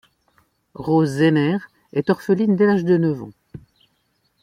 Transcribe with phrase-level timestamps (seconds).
[0.73, 1.57] Rose Zehner
[1.93, 3.33] est orpheline dès l'âge de neuf ans.